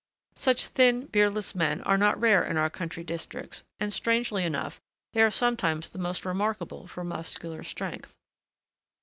[0.35, 4.81] Such thin, beardless men are not rare in our country districts, and, strangely enough,
[5.13, 8.15] they are sometimes the most remarkable for muscular strength.